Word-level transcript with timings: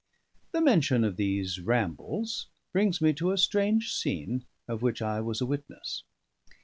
The 0.51 0.61
mention 0.61 1.03
of 1.03 1.15
these 1.15 1.59
rambles 1.59 2.47
brings 2.73 3.01
me 3.01 3.13
to 3.13 3.31
a 3.33 3.37
strange 3.37 3.93
scene 3.93 4.45
of 4.67 4.81
which 4.81 4.99
I 4.99 5.21
was 5.21 5.41
a 5.41 5.45
witness. 5.45 6.01